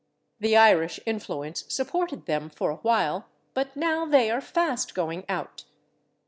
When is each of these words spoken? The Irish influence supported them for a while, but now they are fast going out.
The 0.39 0.57
Irish 0.57 0.99
influence 1.05 1.63
supported 1.69 2.25
them 2.25 2.49
for 2.49 2.71
a 2.71 2.77
while, 2.77 3.27
but 3.53 3.75
now 3.75 4.03
they 4.07 4.31
are 4.31 4.41
fast 4.41 4.95
going 4.95 5.25
out. 5.29 5.65